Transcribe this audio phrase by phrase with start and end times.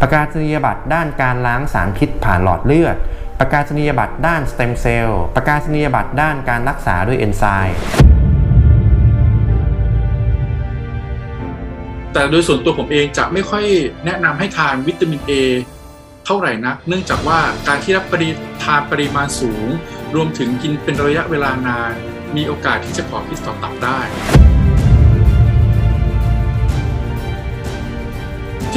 [0.00, 2.96] ประกาศนียบัตรด้านการล้างสารพิษผ่านหลอดเลือด
[3.40, 7.78] ประกาศนียบัตรด้านสเต็มเซลล์ ประกาศนียบัตรด้านการรักษาด้วยเอนไซม์
[12.12, 13.64] แต่โดยส่วนตัวผมเองจะไม่ค่อย
[14.04, 15.32] แนะนำให้ทานวิตามิน A
[16.26, 18.28] เท่าไหร่นัก เนื่องจากว่าการที่รับปริ
[18.62, 19.66] ทานปริมาณสูง
[20.14, 21.92] รวมถึงกินเป็นระยะเวลานาน
[22.36, 23.98] มีโอกาสที่จะก่อพิษต่อตับได้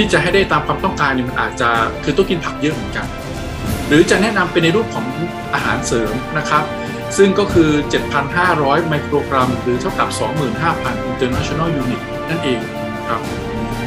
[0.01, 1.69] ที่จะให้ได้ตามความต้องการเนี่ยมันอาจจะ
[2.03, 3.07] คือต้องกินผักเยอะเหมือนกัน
[3.87, 5.05] หรือจะแนะนำเป็นในรูปของ
[5.53, 6.63] อาหารเสริมนะครับ
[7.17, 7.69] ซึ่งก็คือ
[8.29, 10.09] 7,500 ไมโครกรัม หรือเท่ากับ
[10.59, 12.59] 25,000 international unit นั่นเอง
[13.09, 13.21] ครับ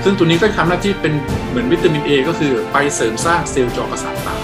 [0.04, 1.12] ซึ่งตัวนี้ก็ทำหน้าที่เป็น
[1.48, 4.34] เหมือนวิตามิน A ก็คือไปเสริมสร้างเซลล์จอประสาทตา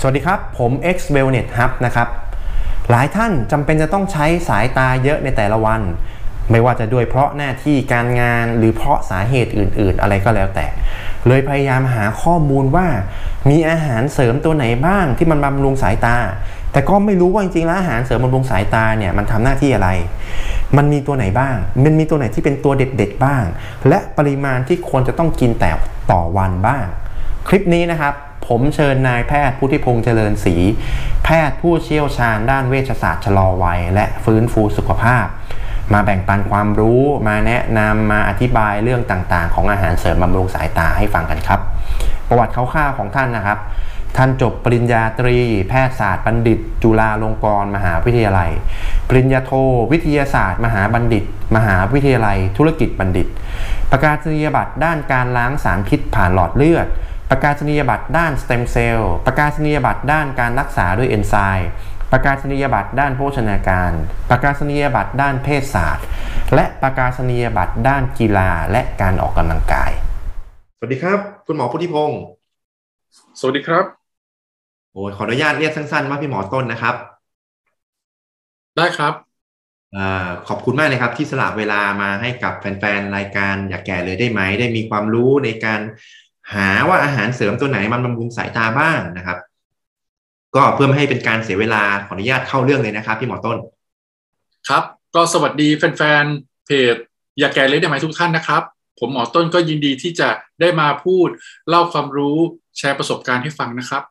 [0.00, 2.08] สวัสดีครับ ผม X Wellness Hub นะครับ
[2.90, 5.82] หลายท่านจำเป็นจะต้องใช้สายตาเยอะในแต่ละวัน
[6.50, 10.66] ไม่ว่าจะด้วยเพราะหน้าที่การงานหรือเพราะสาเหตุอื่น ๆ อะไรก็แล้วแต่
[11.28, 12.86] เลยพยายามหาข้อมูลว่า
[13.50, 16.16] มีอาหารเสริมตัวไหนบ้างที่มันบำรุงสายตา
[16.72, 19.88] แต่ก็ไม่รู้ว่าจริงๆแล้วอาหารเสริมบำรุงสายตาเนี่ยมันทำหน้าที่อะไร
[20.76, 23.44] มันมีตัวไหนบ้าง มันมีตัวไหนที่เป็นตัวเด็ด ๆ บ้าง
[23.88, 25.70] และปริมาณที่ควรจะต้องกินแต่
[26.12, 26.84] ต่อวันบ้าง
[27.48, 28.14] คลิปนี้นะครับ
[28.52, 30.56] ผมเชิญนายแพทย์พุทธิพงษ์เจริญศรี
[31.24, 35.26] แพทย์ผู้เชี่ยวชาญด้านเวชศาสตร์ชะลอวัย และฟื้นฟูสุขภาพ
[35.92, 41.60] มาแบ่งปันความรู้มาแนะนำมาอธิบายเรื่องต่างๆ ของอาหารเสริมบำรุงสายตาให้ฟังกันครับ
[42.28, 43.58] ประวัติคร่าวๆของท่านนะครับ
[44.16, 48.50] ท่านจบปริญญาตรี แพทยศาสตร์บัณฑิต จุฬาลงกรณ์มหาวิทยาลัย
[49.08, 49.52] ปริญญาโท
[49.92, 51.24] วิทยาศาสตร์ มหาบัณฑิต
[51.56, 53.26] มหาวิทยาลัย ธุรกิจบัณฑิต
[53.90, 56.86] ประกาศนียบัตรด้านการล้างสารพิษผ่านหลอดเลือด
[57.30, 61.70] ประกาศนียบัตรด้านสเต็มเซลล์ประกาศนียบัตรด้านการรักษาด้วยเอนไซม์
[62.12, 63.92] ประกาศนียบัตรด้านโภชนาการ
[64.30, 66.06] ประกาศนียบัตรด้านเภสัชศาสตร์
[66.54, 69.90] และประกาศนียบัตรด้านกีฬาและการออกกำลังกาย
[70.76, 72.20] สวัสดีครับ คุณหมอพุทธิพงศ์
[73.40, 73.84] สวัสดีครับ
[74.92, 76.94] โอ้ยขออนุญาตเรียกสั้นๆว่าพี่หมอต้นนะครับ
[78.76, 79.14] ได้ครับ
[79.96, 85.80] อาขอบคุณมากเลยครับ ที่สละเวลามาให้กับแฟนๆรายการอยากแก่เลยได้ไหม ได้มีความรู้ในการ
[86.54, 89.38] หาว่าอาหารเสริมตัวไหนมันบำรุงสายตาบ้างนะครับ
[90.56, 93.56] ก็เพื่อไม่ให้เป็นการเสียเวลาขออนุญาตเข้าเรื่องเลยนะครับ พี่หมอต้น
[94.68, 94.84] ครับ
[95.14, 96.96] ก็สวัสดีแฟนๆเพจ
[97.38, 98.62] อย่าแก่เลยได้ไหมทุกท่านนะครับ
[98.98, 100.28] ผมหมอต้นก็ยินดีที่จะ
[100.60, 101.28] ได้มาพูด
[101.68, 102.36] เล่าความรู้
[102.78, 104.02] แชร์ประสบการณ์ให้ฟังนะครับ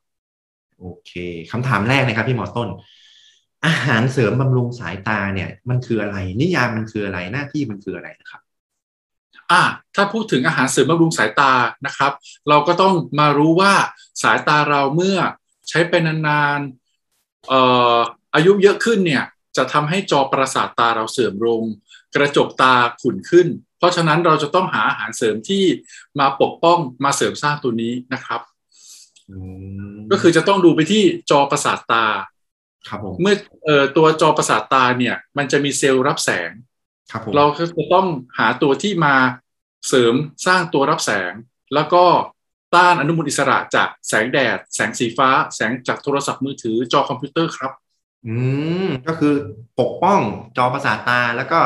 [0.80, 1.12] โอเค
[1.52, 2.70] คำถามแรกนะครับ พี่หมอต้น
[3.66, 8.42] อาหารเสริมบำรุงสายตาเนี่ย มันคืออะไร นิยามมันคืออะไรหน้าที่มันคืออะไรนะครับ
[9.52, 9.62] อ่า
[9.96, 11.54] ถ้าพูดถึงอาหารเสริมบำรุงสายตา
[11.86, 12.12] นะครับ
[12.50, 13.74] เราก็ต้องมารู้ว่า
[14.24, 15.18] สายตาเราเมื่อ
[15.70, 17.62] ใช้ไปนานๆเอ่
[17.96, 17.98] อ
[18.36, 19.24] อายุเยอะขึ้นเนี่ย
[19.58, 21.62] จะทำให้จอประสาทตาเราเสื่อมลง
[22.16, 25.64] กระจกตาขุ่นขึ้น เพราะฉะนั้นเราจะต้องหาอาหารเสริมที่
[26.20, 28.42] มาปกป้องมาเสริมสร้างตัวนี้นะครับ
[30.12, 32.06] ก็คือจะต้องดูไปที่จอประสาทตา
[32.88, 33.36] ครับผมเมื่อ
[33.66, 36.50] เอ่อตัวจอประสาทตาเนี่ย มันจะมีเซลล์รับแสง
[37.12, 39.16] ครับผมเราก็จะต้องหาตัวที่มา
[39.88, 40.14] เสริม
[40.47, 41.34] สร้างตัวรับแสง
[41.74, 42.03] แล้วก็
[42.75, 47.72] ต้านอนุมูลอิสระจากแสงแดด แสงสีฟ้า แสงจากโทรศัพท์มือถือจอคอมพิวเตอร์ครับ
[48.28, 48.36] อื
[48.86, 49.34] มก็คือ
[49.80, 50.19] ปกป้อง
[50.58, 51.59] จอประสาทตาแล้วก็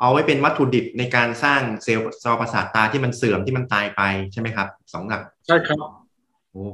[0.00, 4.02] เอาไว้เป็นวัตถุดิบในการสร้างเซลล์จอประสาทตาที่มันเสื่อมที่มันตายไป
[4.32, 5.78] ใช่ไหมครับสองหลัก ใช่ครับ
[6.50, 6.64] โอ้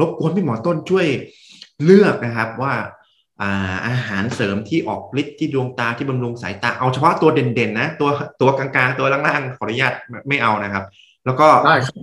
[0.00, 1.06] รบกวนพี่หมอต้นช่วย
[1.84, 2.74] เลือกนะครับว่า
[3.42, 9.92] อ่าอาหารเสริมที่ออกฤทธิ์ที่ดวงตาที่บำรุงสายตา เอาเฉพาะตัวเด่นๆนะ ตัวตัวกลางๆ ตัวล่างๆขออนุญาต
[10.28, 10.84] ไม่เอานะครับ
[11.24, 11.96] แล้วก็ได้ครับ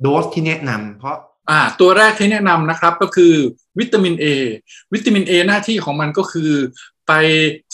[0.00, 1.16] โดสที่แนะนำเพราะ
[1.50, 3.34] อ่าตัวแรกที่แนะนำนะครับก็คือ
[3.78, 4.26] วิตามิน A
[4.92, 6.52] วิตามิน A หน้าที่ของมันก็คือ
[7.08, 7.12] ไป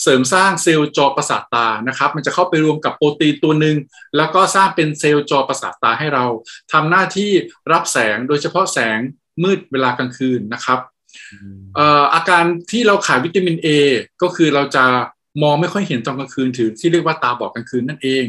[0.01, 3.77] เสริมสร้างเซลล์จอประสาทตานะครับ มันจะเข้าไปรวมกับโปรตีนตัวหนึ่ง
[4.17, 6.25] แล้วก็สร้างเป็นเซลล์จอประสาทตาให้เรา
[6.71, 7.31] ทำหน้าที่
[7.71, 8.99] รับแสงโดยเฉพาะแสง
[9.43, 13.67] มืดเวลากลางคืนนะครับเอ่ออาการที่เราขาดวิตามิน A
[14.21, 14.85] ก็คือเราจะ
[15.43, 18.25] มองไม่ค่อยเห็นตอนกลางคืนถือที่เรียกว่าตาบอดกลางคืนนั่นเอง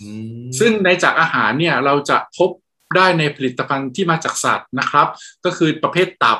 [0.00, 0.08] อื
[0.42, 2.50] มซึ่งในจากอาหารเนี่ยเราจะพบ
[2.96, 5.06] ได้ในผลิตภัณฑ์ที่มาจากสัตว์นะครับ
[5.44, 6.38] ก็คือประเภทตับ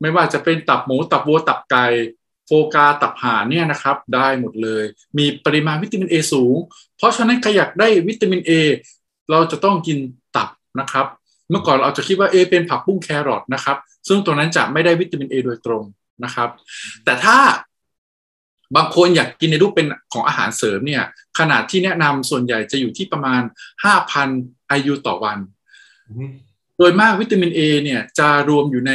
[0.00, 1.86] ไม่ว่าจะเป็นตับหมูตับวัวตับไก่
[2.46, 4.84] โฟกาตับห่านเนี่ยนะครับ ได้หมดเลย
[5.18, 6.56] มีปริมาณวิตามิน A สูง
[6.96, 8.50] เพราะฉะนั้นใครอยากได้วิตามิน A
[9.30, 9.98] เราจะต้องกิน
[10.36, 10.48] ตับ
[10.80, 11.06] นะครับ
[11.50, 13.76] เมื่อก่อนเราจะคิดว่า A เป็นผักบุ้งแครอทนะครับ
[14.08, 15.82] ซึ่งตรงนั้นจะไม่ได้วิตามิน A โดยตรง
[16.24, 16.48] นะครับ
[17.04, 17.38] แต่ถ้า
[18.76, 21.04] บางคนอยากกินในรูปเป็นของอาหารเสริมเนี่ย
[21.38, 23.42] ขนาดที่แนะนำส่วนใหญ่จะอยู่ที่ประมาณ
[24.08, 25.38] 5,000 IU ต่อวัน
[26.78, 28.92] โดยมากวิตามิน A เนี่ยจะรวมอยู่ใน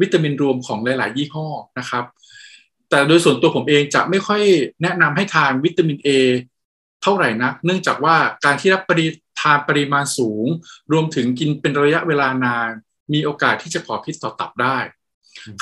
[0.00, 1.46] วิตามินรวมของหลาย ๆ ยี่ห้อ
[1.78, 2.04] นะครับ
[2.90, 4.42] แต่โดยส่วนตัวผมเองจะไม่ค่อย
[4.82, 6.08] แนะนำให้ทานวิตามิน A
[7.02, 9.06] เท่าไหร่นักเนื่องจากว่าการที่รับปริ
[9.40, 10.46] ทานปริมาณสูง
[10.92, 12.70] รวมถึงกินเป็นระยะเวลานาน
[13.12, 14.78] มีโอกาสที่จะก่อพิษต่อตับได้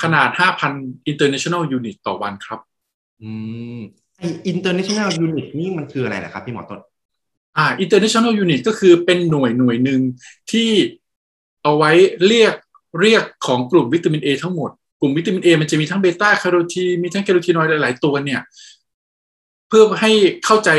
[0.01, 0.29] ขนาด
[0.69, 2.59] 5,000 international unit ต่อวันครับ
[3.21, 3.31] อื
[3.77, 3.79] ม
[4.17, 4.21] ไอ
[4.51, 6.79] international unit นี่มันคืออะไรนะครับพี่หมอต้น
[7.57, 10.01] อ่า international unit ก็คือเป็นหน่วยหน่วยหนึ่ง
[10.51, 10.69] ที่
[11.63, 11.91] เอาไว้
[12.27, 12.53] เรียก
[13.01, 14.71] เรียกของกลุ่มวิตามิน A ทั้งหมด
[15.01, 18.41] กลุ่มวิตามิน A มันจะมีทั้งเบต้าแคโรทีนมีทั้งแคโรทีนอยด์หลาย ๆ ตัวเนี่ย
[19.67, 20.11] เพื่อให้
[20.45, 20.69] เข้าใจ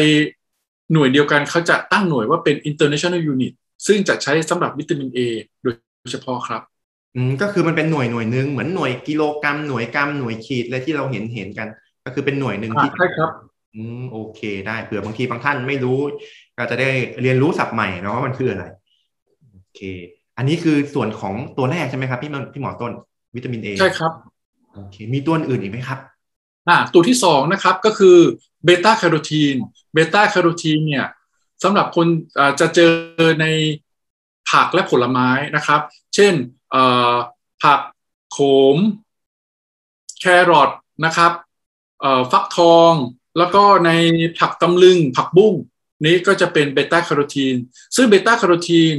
[0.93, 3.53] หน่วยเดียวกันเขาจะตั้งหน่วยว่าเป็น international unit
[3.87, 5.19] ซึ่งจะใช้สำหรับวิตามิน A
[5.63, 5.75] โดย
[6.13, 6.63] เฉพาะครับ
[7.17, 11.69] อืมก็คือมันเป็นหน่วยหน่วยหนึ่งเหมือนหน่วยกิโลกรัมหน่วยกรัมหน่วยขีดเลยที่เราเห็นเห็นกัน
[12.05, 13.31] ก็คือเป็นหน่วยหนึ่งที่ใช่ครับ
[13.75, 15.99] อืมโอเคได้เผื่อบางทีบางท่านไม่รู้
[16.57, 16.91] ก็จะได้
[17.23, 18.65] เรียนรู้ศัพท์ใหม่เนาะว่ามันคืออะไร
[19.53, 19.81] โอเค
[20.37, 22.93] อันนี้คือส่วนของตัวแรกใช่ไหมครับพี่พี่หมอต้น
[23.35, 24.13] วิตามินเอใช่ครับ
[24.75, 25.99] โอเคมีตัวอื่นอีกไหมครับ
[26.69, 28.19] อ่าตัวที่สองนะครับก็คือ
[28.65, 29.57] เบต้าแคโรทีน
[29.93, 31.07] เบต้าแคโรทีนเนี่ย
[31.63, 32.07] สำหรับคน
[32.61, 32.93] จะเจอ
[33.41, 33.47] ใน
[34.51, 35.81] ผักและผลไม้นะครับ
[36.15, 36.35] เช่น
[37.63, 37.81] ผัก
[38.33, 38.39] โข
[38.75, 38.77] ม
[40.21, 40.71] แครอท
[41.05, 41.33] นะครับ
[42.33, 42.93] ฟักทอง
[43.39, 43.91] แล้วก็ใน
[44.39, 45.55] ผักตำลึง ผักบุ้ง
[46.07, 47.55] นี้ก็จะเป็นเบต้าแคโรทีน
[47.97, 48.97] ซึ่งเบต้าแคโรทีน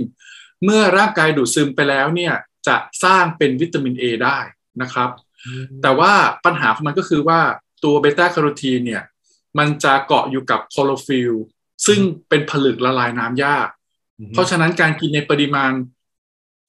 [0.64, 2.34] เมื่อร่างกายดูดซึมไปแล้วเนี่ย
[2.68, 4.38] จะสร้างเป็นวิตามิน A ได้
[4.82, 5.10] นะครับ
[5.82, 6.12] แต่ว่า
[6.46, 7.40] ปัญหาของมันก็คือว่า
[7.84, 9.04] ตัวเบต้าแคโรทีนเนี่ย
[9.58, 11.34] มันจะเกาะอยู่กับคลอโรฟิล
[11.88, 12.00] ซึ่ง
[12.30, 13.68] เป็นผลึกละลายน้ำยาก
[14.34, 15.72] เพราะฉะนั้นการกินในปริมาณ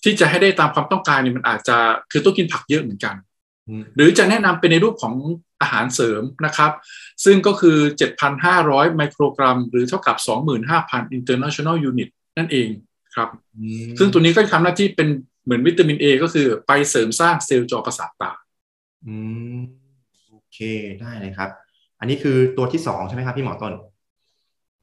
[0.04, 1.76] ที่จะให้ได้ตามความต้องการเนี่ยมันอาจจะ
[2.10, 3.14] คือต้องกินผักเยอะเหมือนกัน
[3.96, 5.14] หรือจะแนะนำเป็นในรูปของ
[5.60, 6.72] อาหารเสริมนะครับ
[7.24, 7.78] ซึ่งก็คือ
[8.36, 10.16] 7,500 ไมโครกรัม หรือเท่ากับ
[10.66, 12.68] 25,000 international unit นั่นเอง
[13.14, 13.28] ครับ
[13.98, 15.08] ซึ่งตัวนี้ก็ทำหน้าที่เป็น
[15.44, 18.32] เหมือนวิตามิน A ก็คือไปเสริมสร้างเซลล์จอประสาทตา
[19.06, 19.14] อื
[19.56, 19.58] ม
[20.30, 20.58] โอเค
[21.00, 21.50] ได้เลยครับ
[22.00, 23.72] อันนี้คือตัวที่สองใช่ไหมครับพี่หมอต้น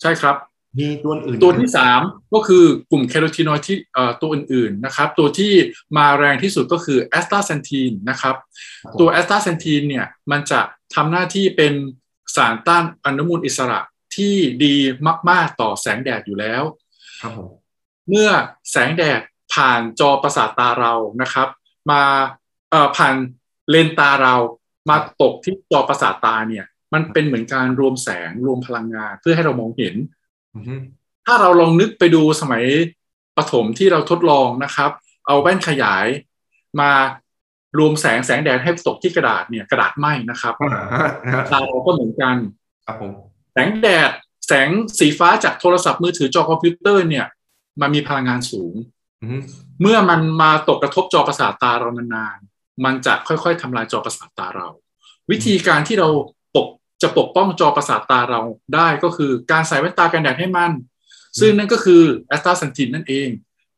[0.02, 0.36] ใช่ครับ
[0.80, 2.02] มีตัวอื่นตัวที่สาม
[2.34, 3.78] ก็คือกลุ่มแคโรทีนอยด์ที่
[4.22, 5.54] ตัวอื่นๆนะครับ ตัวที่
[5.98, 8.36] มาแรงที่สุดก็คือแอสตาเซนทีนนะครับ
[9.00, 10.60] ตัวแอสตาเซนทีนเนี่ยมันจะ
[10.96, 11.74] ทำหน้าที่เป็น
[12.36, 13.80] สารต้านอนุมูลอิสระ
[14.16, 14.75] ที่ดี
[15.30, 16.63] มาก ๆ ต่อแสงแดดอยู่แล้ว
[17.22, 17.50] ครับผม
[18.10, 18.30] เมื่อ
[18.72, 19.22] แสงแดด
[19.54, 21.48] ผ่านจอประสาทตาเรานะครับ
[21.92, 22.02] มา
[22.72, 23.16] เอ่อผ่าน
[23.69, 24.36] เลนตาเรา
[24.90, 29.96] มาตกที่จอประสาทตาเนี่ย มันเป็นเหมือนการรวมแสงรวมพลังงานเพื่อให้เรามองเห็น
[31.25, 32.64] ถ้าเราลองนึกไปดูสมัย
[33.38, 34.92] ปฐมที่เราทดลองนะครับ
[35.28, 36.06] เอาแว่นขยาย
[36.80, 36.92] มา
[37.78, 40.54] รวมแสงแสงแดดให้ตกที่กระดาษเนี่ยกระดาษไหม้นะครับ
[41.52, 42.36] ตาเราก็เหมือนกัน
[42.86, 43.12] ครับผม
[43.54, 44.12] แสงแดด
[44.48, 47.25] แสงสีฟ้าจากโทรศัพท์มือถือจอคอมพิวเตอร์เนี่ย
[47.81, 48.74] มันมีพลังงานสูง
[49.81, 52.47] เมื่อมันมาตกกระทบจอประสาทตาเรานานๆ
[52.85, 54.68] มันจะค่อยๆทำลายจอประสาทตาเรา
[55.31, 56.09] วิธีการที่เรา
[56.56, 56.68] ปก
[57.01, 58.41] จะปกป้องจอประสาทตาเรา
[58.75, 60.71] ได้ก็คือการใส่แว่นตากันแดดให้มัน
[61.39, 63.29] ซึ่งนั่นก็คือแอสตาเซนตินนั่นเอง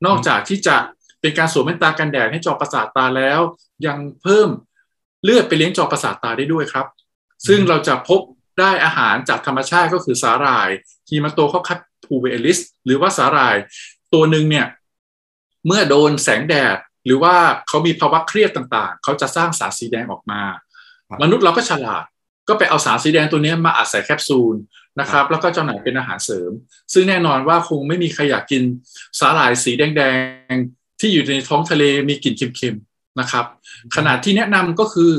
[0.05, 0.75] นอกจากที่จะ
[1.21, 3.39] เป็นการสวมแว่นตากันแดดให้จอประสาทตาแล้ว
[3.85, 4.49] ยังเพิ่ม
[5.23, 6.87] เลือดไปเลี้ยงจอประสาทตาได้ด้วยครับ
[7.47, 8.19] ซึ่งเราจะพบ
[8.59, 10.69] ได้อาหารจากธรรมชาติก็คือสาหร่าย
[11.09, 13.55] Haematococcus pluvialis หรือว่าสาหร่าย
[14.13, 14.67] ตัวหนึ่งเนี่ย
[15.67, 17.35] เมื่อโดนแสงแดด หรือว่า
[17.67, 20.41] เขามีภาวะเครียดต่างๆ เขาจะสร้างสารสีแดงออกมา
[21.21, 22.05] มนุษย์เราก็ฉลาด
[22.47, 24.55] ก็ไปเอาสารสีแดงตัวนี้มาอัดใส่แคปซูล
[24.99, 26.51] นะครับ แล้วก็จำหน่ายเป็นอาหารเสริม
[26.93, 28.63] ซึ่งแน่นอนว่าคงไม่มีใครอยากกิน
[29.19, 30.03] สาหร่ายสีแด
[30.51, 33.45] งๆ ที่อยู่ในท้องทะเลมีกลิ่นเค็มๆนะครับ
[33.95, 35.09] ขนาดที่แนะนำก็คือ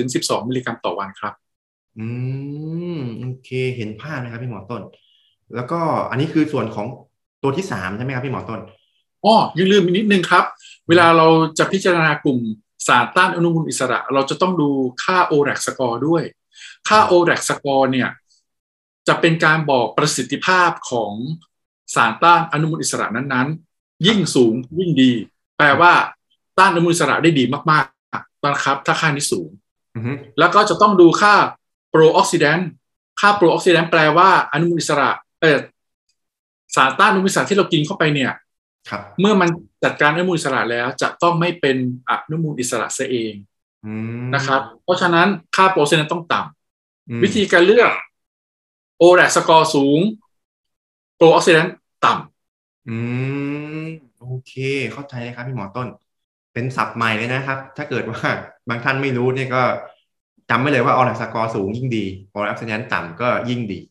[0.00, 1.34] 4-12 มิลลิกรัมต่อวันครับ
[1.98, 2.06] อื
[2.96, 4.82] มโอเค เห็นภาพนะครับพี่หมอต้น
[5.54, 5.80] แล้วก็
[6.10, 6.86] อันนี้คือส่วนของ
[7.42, 8.60] ตัวที่สามใช่ไหมครับพี่หมอต้น
[9.24, 10.44] อ๋อยังลืมอีกนิดนึงครับ
[10.88, 11.26] เวลาเรา
[11.58, 12.38] จะพิจารณากลุ่ม
[12.86, 14.68] สารต้านอนุมูลอิสระ เราจะต้องดู
[15.02, 16.22] ค่า ORAC score ด้วย
[16.88, 18.08] ค่า ORAC score เนี่ย
[19.08, 21.12] จะเป็นการบอกประสิทธิภาพของ
[21.94, 25.12] สารต้านอนุมูลอิสระนั้นๆ ยิ่งสูงยิ่งดี
[25.58, 25.92] แปลว่า
[26.58, 29.48] ต้านอนุมูลอิสระได้ดีมากๆนะครับ ถ้าค่านี้สูง
[30.38, 31.34] แล้วก็จะต้องดูค่า
[31.90, 32.68] pro-oxidant
[33.20, 35.10] ค่า pro-oxidant แปลว่าอนุมูลอิสระ
[35.40, 35.58] เออ
[36.74, 38.32] สารต้านอนุมูลอิสระที่เรากินเข้าไปเนี่ย
[38.90, 39.48] ครับเมื่อมัน
[39.84, 41.76] จัดการอนุมูลอิสระแล้วจะต้องไม่เป็น
[42.08, 43.34] อนุมูลอิสระเสียเอง
[43.86, 47.92] อืมนะครับ เพราะฉะนั้นค่า pro-oxidant ต้องต่ำอืมวิธีการเลือก
[48.98, 50.00] ORAC score สูง
[51.16, 52.12] pro-oxidant ต่ำ
[52.88, 52.96] อื
[53.82, 53.86] ม
[54.20, 54.52] โอเค
[54.92, 55.88] เข้าใจเลยครับพี่หมอต้น
[56.52, 58.20] เป็นศัพท์ใหม่เลยนะครับ ถ้าเกิดว่า
[58.68, 59.62] บางท่านไม่รู้เนี่ยก็
[60.50, 62.04] จำไว้เลยว่า ORAC score สูงยิ่งดี
[62.34, 63.89] oxidant ต่ำก็ยิ่งดี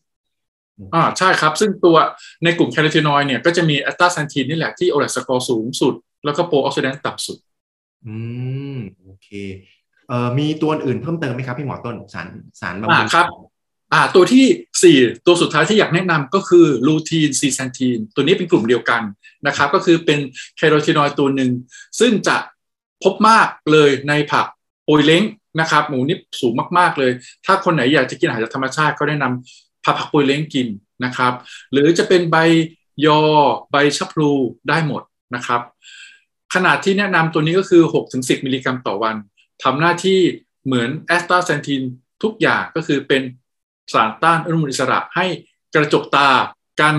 [0.94, 1.96] อ่าใช่ครับ ซึ่งตัว
[2.44, 5.94] ในกลุ่มแคโรทีนอยด์เนี่ยก็จะมีแอสตาแซนทีนนี่แหละที่ ORAC score สูงสุด
[6.24, 7.38] แล้วก็ pro-oxidant ต่ำสุด
[8.06, 8.16] อื
[8.74, 9.28] ม โอเค
[10.08, 12.28] เอ่อมีตัวอื่นเพิ่มเติมไหมครับพี่หมอต้นสาร
[12.60, 13.26] สารบำรุงอ่าครับ
[13.92, 14.44] อ่าตัวที่
[14.82, 14.96] สี่
[15.26, 19.02] ตัวสุดท้ายที่อยากแนะนำก็คือลูทีนซีแซนทีนตัวนี้เป็นกลุ่มเดียวกัน
[19.46, 20.18] นะครับ ก็คือเป็น
[20.56, 21.50] แคโรทีนอยด์ตัวหนึ่ง
[22.00, 22.36] ซึ่งจะ
[23.04, 24.46] พบมากเลยในผัก
[24.84, 25.22] โปยเล้ง
[25.60, 27.10] นะครับ หมูนี่สูงมาก ๆ เลย
[27.46, 30.68] ถ้าคนไหนอยากจะกินอาหารจากธรรมชาติก็แนะนำ ผักผักโปยเล้งกิน
[31.04, 31.32] นะครับ
[31.72, 32.36] หรือจะเป็นใบ
[33.06, 33.20] ยอ
[33.70, 34.30] ใบชะพลู
[34.68, 35.02] ได้หมด
[35.34, 35.60] นะครับ
[36.54, 37.82] ขนาดที่แนะนำตัวนี้ก็คือ
[38.14, 39.16] 6-10 มิลลิกรัมต่อวัน
[39.62, 40.20] ทำหน้าที่
[40.64, 41.82] เหมือนแอสตาเซนทิน
[42.22, 43.22] ทุกอย่างก็คือเป็น
[43.92, 45.26] สารต้านอนุมูลอิสระให้
[45.74, 46.28] กระจกตา
[46.80, 46.96] กัน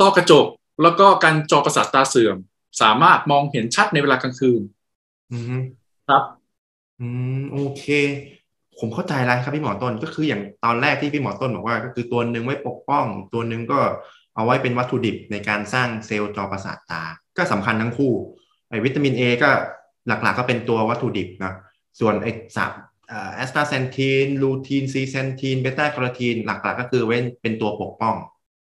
[0.00, 0.46] ต้อกระจก
[0.82, 2.36] แล้วก็การจอประสาทตาเสื่อม
[2.80, 4.60] สามารถมองเห็นชัดในเวลากลางคืน
[5.32, 5.62] อืม
[6.08, 6.24] ครับ
[7.00, 7.08] อื
[7.38, 7.84] ม โอเค
[8.84, 13.80] ผมเข้าใจแล้วครับพี่หมอต้นก็คืออย่างตอนแรกที่พี่หมอต้นบอกว่า ก็คือตัวหนึ่งไว้ปกป้อง ตัวหนึ่งก็
[14.34, 17.02] เอาไว้เป็นวัตถุดิบในการสร้างเซลล์จอประสาทตา
[17.36, 18.12] ก็สำคัญทั้งคู่
[18.68, 19.50] ไอ้วิตามินเอก็
[20.06, 21.52] หลักๆ ก็เป็นตัววัตถุดิบนะ
[22.00, 22.72] ส่วนไอ้สาร
[23.34, 28.14] แอสตาเซนทีนลูทีนซีเซนทีนเบต้าแคโรทีนหลักๆ ก็คือเว้นเป็นตัวปกป้อง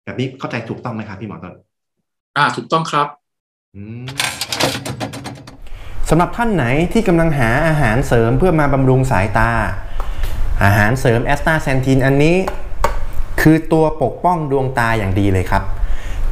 [0.04, 1.54] แบบนี้เข้าใจถูกต้องไหมครับพี่หมอต้น
[2.37, 3.06] อ่าถูกต้องครับ
[3.75, 4.06] อืม
[6.09, 9.50] สำหรับท่านไหนที่กำลังหาอาหารเสริมเพื่อมาบำรุงสายตา
[10.64, 12.37] อาหารเสริมแอสตาเซนทีนอันนี้
[13.40, 15.62] คือตัวปกป้องดวงตาอย่างดีเลยครับ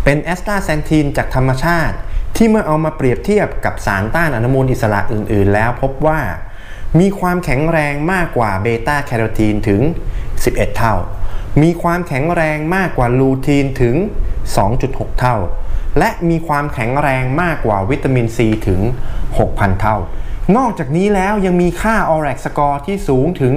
[0.04, 1.96] เป็นแอสตาเซนทีนจากธรรมชาติ
[2.36, 6.20] ที่เมื่อเอามาเปรียบเทียบกับสารต้านอนุมูลอิสระอื่น ๆ แล้วพบว่า
[7.00, 9.80] มีความแข็งแรงมากกว่าเบต้าแคโรทีนถึง
[10.28, 10.94] 11 เท่า
[11.62, 13.96] มีความแข็งแรงมากกว่าลูทีนถึง
[14.58, 15.36] 2.6 เท่า
[15.98, 18.80] และมีความแข็งแรงมากกว่าวิตามินซีถึง
[19.30, 19.96] 6,000 เท่า
[20.56, 23.54] นอกจากนี้แล้วยังมีค่า ORAC score ที่สูงถึง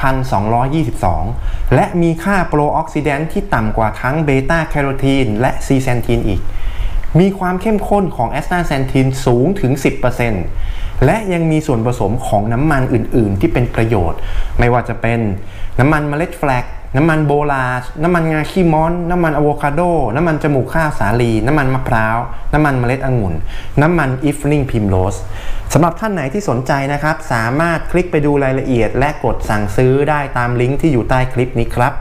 [0.00, 6.40] 28,222 และมีค่า pro-oxidant ที่ต่ำกว่าทั้งเบต้าแคโรทีนและซีแซนทีนอีก
[7.20, 9.72] มีความเข้มข้นของแอสตาเซนทินสูงถึง
[10.38, 14.18] 10%และยังมีส่วนผสมของน้ำมันอื่น ๆ ที่เป็นประโยชน์
[14.58, 15.20] ไม่ว่าจะเป็น
[15.78, 16.64] น้ำมันเมล็ด flax
[16.96, 19.80] น้ำมัน borage น้ำมันงาขี้ม้อน น้ำมันอะโวคาโด
[20.16, 22.18] น้ำมันจมูกข้าวสาลี น้ำมันมะพร้าว
[22.52, 23.34] น้ำมันเมล็ดองุ่น
[23.82, 25.16] น้ำมัน evening primrose
[25.72, 31.92] สำหรับท่านไหนที่สนใจนะครับ สามารถคลิกไปดูรายละเอียด และกดสั่งซื้อได้ตามลิงก์ที่อยู่ใต้คลิปนี้ครับ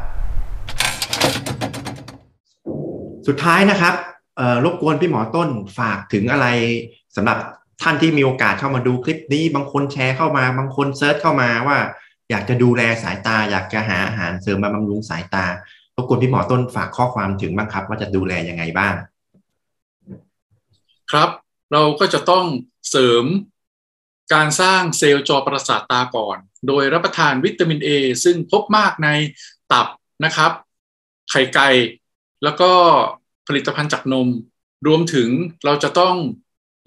[3.28, 3.94] สุดท้ายนะครับ
[4.38, 6.48] เอ่อรบกวนพี่หมอต้นฝากถึงอะไร
[7.16, 7.38] สำหรับ
[7.82, 11.78] ท่านที่มีโอกาสเข้ามาดูคลิปนี้ บางคนแชร์เข้ามา บางคนเซิร์ชเข้ามาว่า
[12.34, 15.46] อยากจะดูแลสายตา อยากจะหาอาหารเสริมมาบำรุงสายตา
[15.96, 18.94] รบกวนพี่หมอต้นฝากข้อความถึงบ้างครับ ว่าจะดูแลยังไงบ้าง
[21.12, 21.30] ครับ
[21.72, 22.46] เราก็จะต้อง
[22.90, 23.26] เสริม
[24.34, 26.38] การสร้างเซลล์จอประสาทตาก่อน
[26.68, 27.90] โดยรับประทานวิตามิน A
[28.24, 29.10] ซึ่งพบมากใน
[29.72, 29.88] ตับ
[30.26, 30.52] นะครับ
[31.32, 31.70] ไข่ไก่
[32.44, 32.72] แล้วก็
[33.48, 34.28] ผลิตภัณฑ์จากนม
[34.88, 35.30] รวมถึง
[35.66, 36.16] เราจะต้อง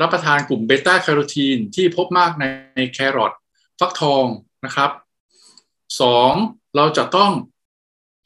[0.00, 2.44] รับประทานกลุ่มเบต้าแคโรทีนที่พบมากใน
[2.76, 3.32] ในแครอท
[3.78, 4.24] ฟักทอง
[4.64, 4.90] นะครับ
[6.00, 6.32] สอง
[6.76, 7.32] เราจะต้อง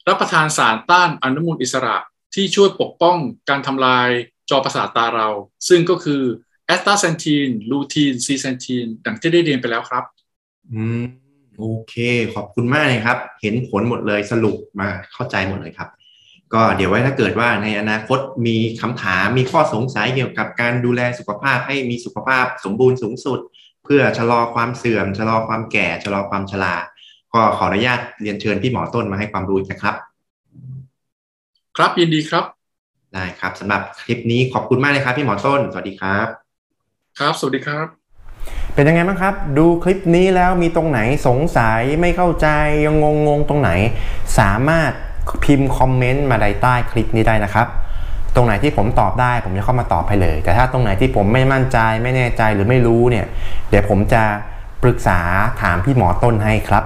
[0.07, 1.97] รับประทานสารต้านอนุมูลอิสระ
[2.35, 3.17] ที่ช่วยปกป้อง
[3.49, 4.09] การทำลาย
[4.49, 5.29] จอประสาทตาเรา
[5.67, 6.21] ซึ่งก็คือ
[6.65, 10.03] แอสตาเซนทีนลูทีนซีเซนทีนดังที่ได้เรียนไปแล้วครับ
[10.73, 11.03] อืม
[11.57, 11.95] โอเค
[12.35, 15.89] ขอบคุณมากเลยครับ เห็นผลหมดเลยสรุปมาเข้าใจหมดเลยครับ
[16.53, 23.39] ก็เดี๋ยวไว้ถ้าเกิดว่าในอนาคตมีคำถามมีข้อสงสัยเกี่ยวกับการดูแลสุขภาพให้มีสุขภาพสมบูรณ์สูงสุด
[23.83, 26.75] เพื่อชะลอความเสื่อม ชะลอความแก่ ชะลอความชรา
[27.33, 29.95] ก็ขออนุญาตเรียนเชิญพี่หมอต้นมาให้ความรู้อีกนะครับ
[31.77, 32.45] ครับยินดีครับ
[33.13, 36.27] ได้ครับสำหรับคลิปนี้ขอบคุณมากเลยครับ พี่หมอต้น สวัสดีครับ
[37.19, 37.87] ครับสวัสดีครับ
[38.73, 42.47] เป็นยังไงบ้างครับ ดูคลิปนี้แล้วมีตรงไหนสงสัยไม่เข้าใจ
[42.85, 43.71] ยังงงงๆตรงไหน
[44.39, 44.91] สามารถ
[45.45, 47.67] พิมพ์คอมเมนต์มาใดใต้คลิปนี้ได้นะครับ
[48.35, 53.25] ตรงไหนที่ผมตอบได้ ผมจะเข้ามาตอบให้เลย แต่ถ้าตรงไหนที่ผมไม่มั่นใจไม่แน่ใจหรือไม่รู้เนี่ย
[53.69, 54.23] เดี๋ยวผมจะ
[54.83, 55.19] ปรึกษา
[55.61, 56.83] ถามพี่หมอต้นให้ครับ